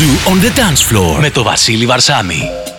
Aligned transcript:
Zoo 0.00 0.32
on 0.32 0.38
the 0.40 0.48
Dance 0.58 0.82
Floor 0.90 1.20
με 1.20 1.30
το 1.30 1.42
Βασίλη 1.42 1.86
Βαρσάμι. 1.86 2.69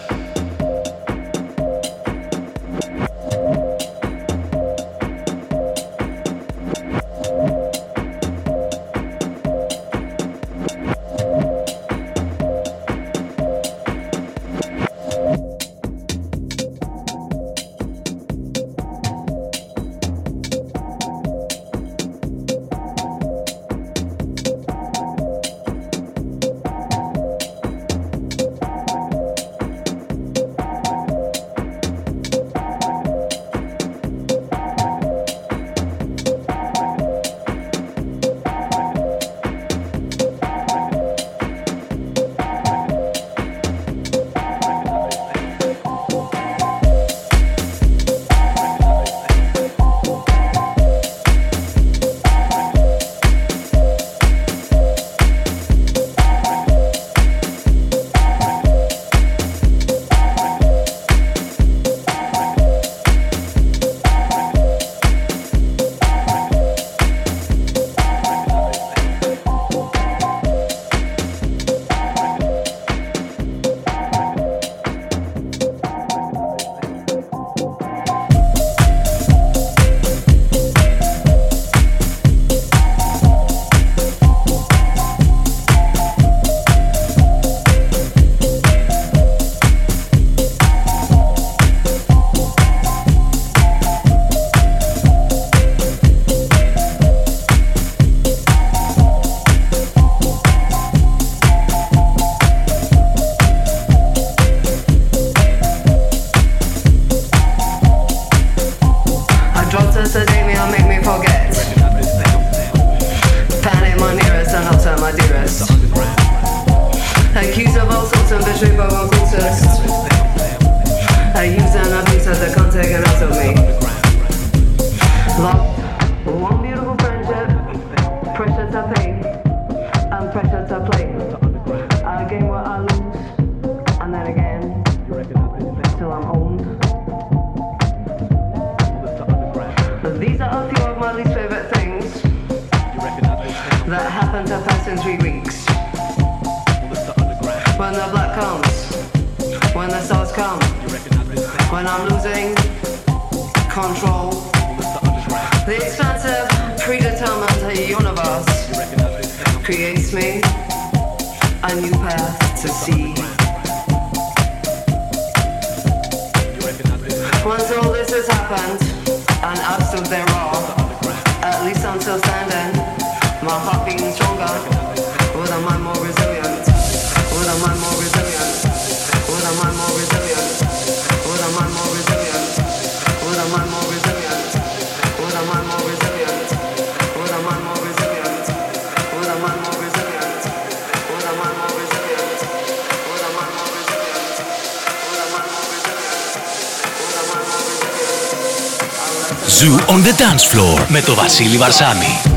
Vasily 201.41 201.57
Barzani. 201.57 202.30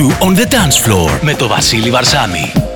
On 0.00 0.34
the 0.34 0.46
dance 0.46 0.78
floor 0.86 1.18
με 1.22 1.34
το 1.34 1.48
Βασίλη 1.48 1.90
Βαρσάμι. 1.90 2.71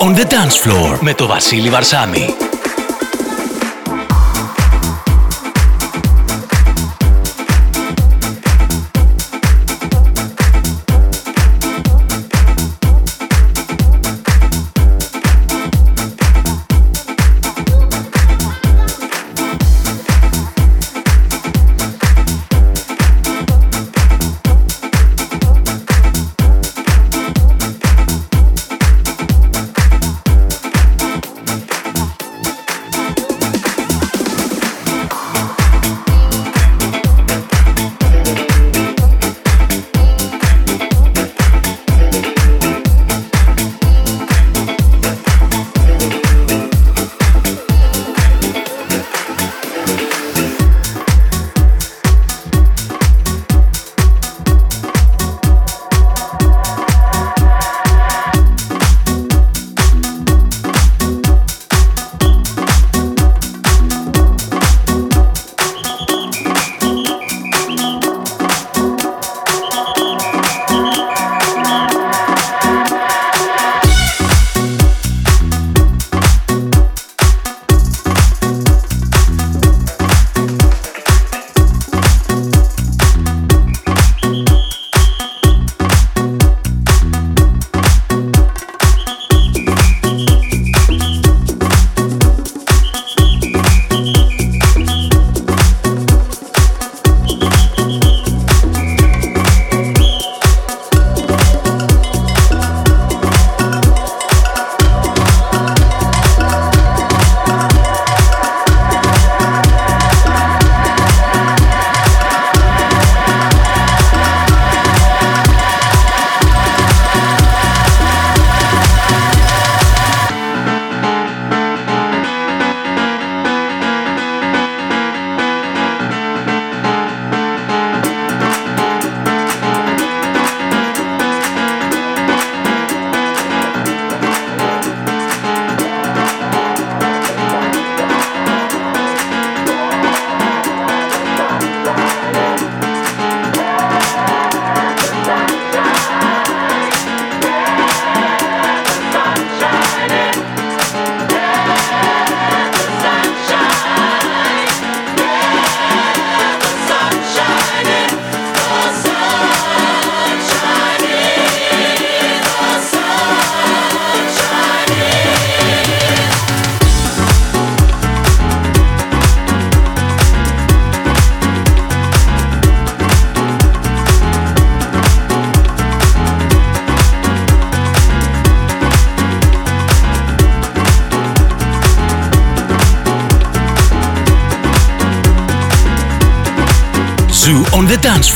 On 0.00 0.14
the 0.14 0.24
dance 0.24 0.68
floor 0.68 0.98
με 1.00 1.14
το 1.14 1.26
Βασίλη 1.26 1.70
Βαρσάμι. 1.70 2.47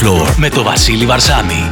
Floor 0.03 0.35
με 0.37 0.49
το 0.49 0.63
Βασίλη 0.63 1.07
Βαρσάμι. 1.07 1.69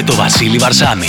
με 0.00 0.06
το 0.06 0.14
Βασίλη 0.14 0.58
Βαρσάμι. 0.58 1.06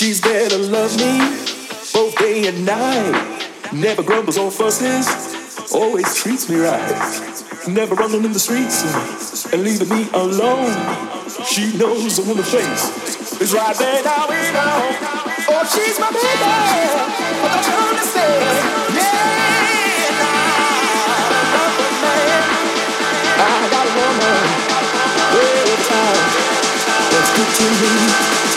She's 0.00 0.22
there 0.22 0.48
to 0.48 0.56
love 0.56 0.96
me 0.96 1.18
both 1.92 2.16
day 2.16 2.46
and 2.48 2.64
night. 2.64 3.44
Never 3.70 4.02
grumbles 4.02 4.38
or 4.38 4.50
fusses, 4.50 5.06
always 5.74 6.16
treats 6.16 6.48
me 6.48 6.56
right. 6.56 7.68
Never 7.68 7.94
running 7.94 8.24
in 8.24 8.32
the 8.32 8.38
streets 8.38 9.52
and 9.52 9.62
leaving 9.62 9.90
me 9.90 10.08
alone. 10.14 10.72
She 11.44 11.76
knows 11.76 12.16
the 12.16 12.22
woman 12.26 12.44
face 12.44 13.42
is 13.42 13.52
right 13.52 13.76
there 13.76 14.02
now 14.02 14.26
we 14.26 14.36
know. 14.56 14.88
Oh, 15.52 15.68
she's 15.68 16.00
my 16.00 16.08
baby. 16.08 16.48
I'm 17.44 17.62
trying 17.62 17.96
to 18.00 18.04
say, 18.08 18.40
yeah. 18.96 19.36
I 23.36 23.68
got 23.68 23.84
a 23.84 23.92
woman 24.00 24.48
over 25.36 25.76
town 25.92 26.16
that's 27.12 27.30
good 27.36 27.50
to 27.52 27.68
me. 27.84 28.49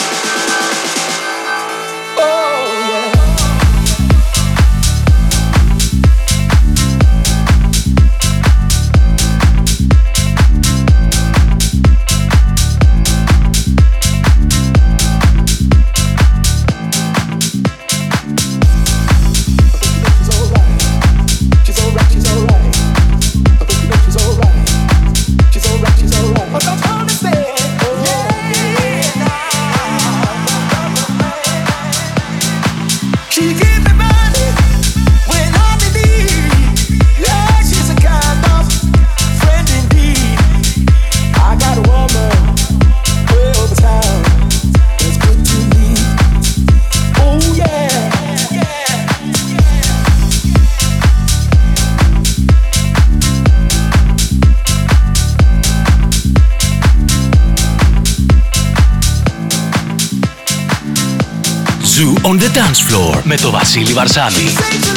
Dance 62.53 62.91
floor 62.91 63.21
με 63.23 63.37
το 63.37 63.51
Βασίλη 63.51 63.93
Βαρσάμι. 63.93 64.92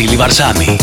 Βασίλη 0.00 0.16
Βαρσάμι. 0.16 0.79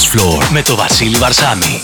Dance 0.00 0.18
Floor 0.18 0.48
με 0.50 0.62
το 0.62 0.76
Βασίλη 0.76 1.16
Βαρσάμι. 1.16 1.82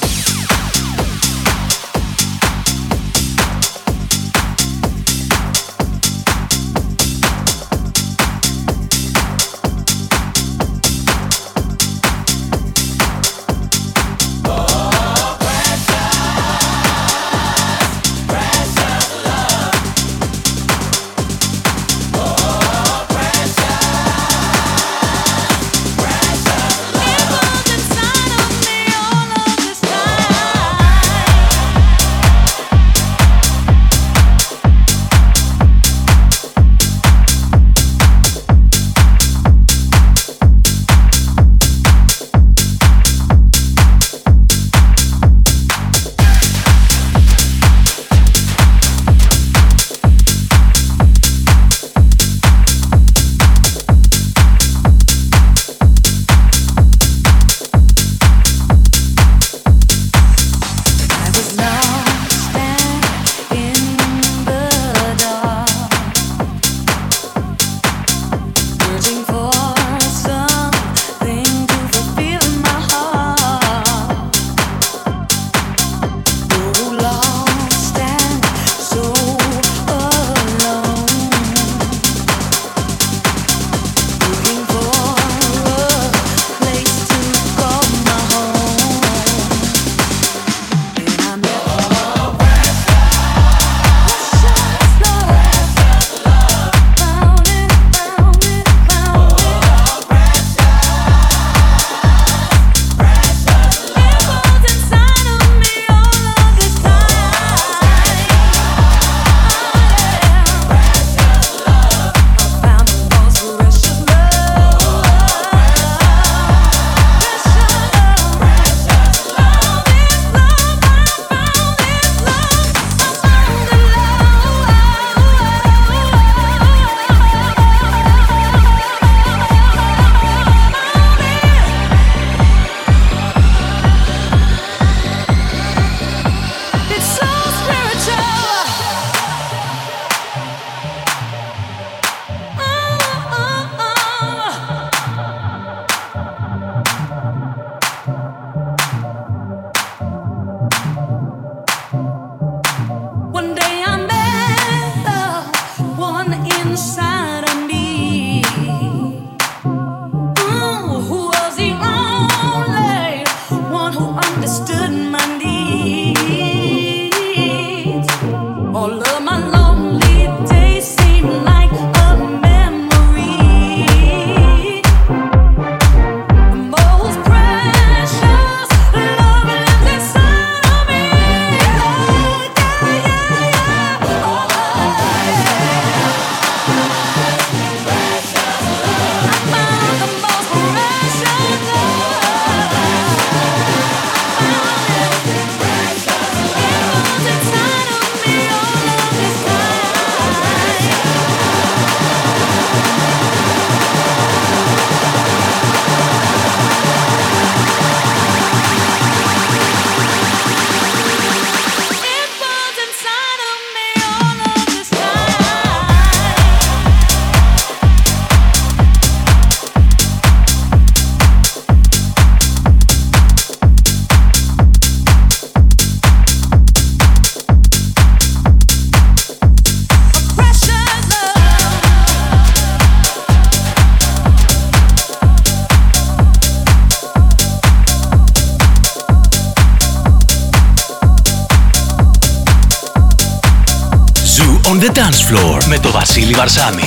Το 246.36 246.85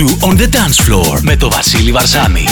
on 0.00 0.36
the 0.36 0.46
dance 0.46 0.80
floor 0.86 1.20
με 1.22 1.36
το 1.36 1.50
Βασίλη 1.50 1.92
Βαρσάμι. 1.92 2.44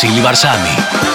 Floor 0.00 0.58
με 0.62 1.07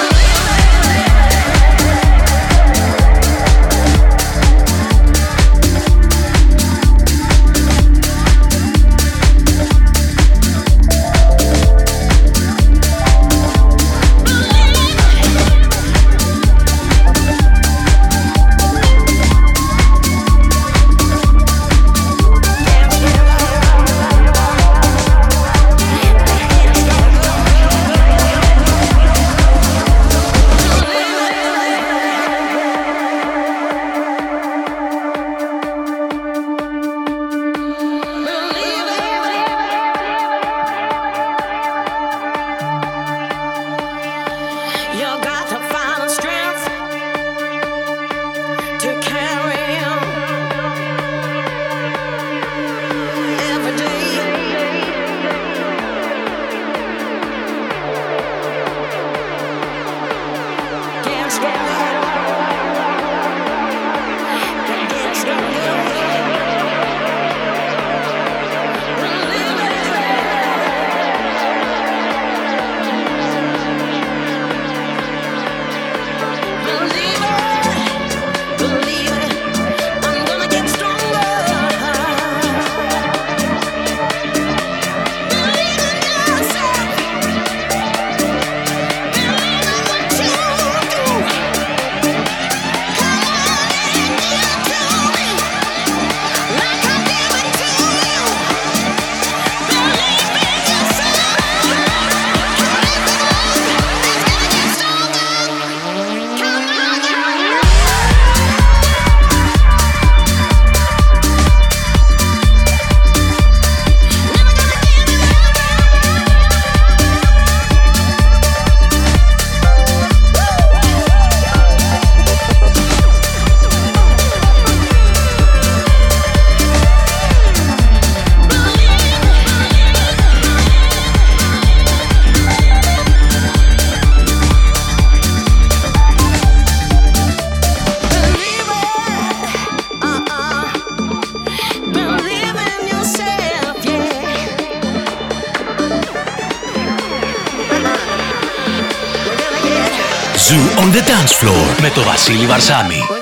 Με 151.81 151.89
το 151.89 152.01
Βασίλη 152.01 152.45
Βαρσάμι. 152.45 153.12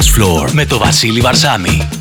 Dance 0.00 0.20
floor 0.20 0.50
με 0.52 0.66
το 0.66 0.78
Βασίλη 0.78 1.20
Βαρσάμι. 1.20 1.99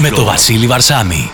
Με 0.00 0.10
το 0.10 0.24
Βασίλη 0.24 0.66
Βαρσάμι. 0.66 1.30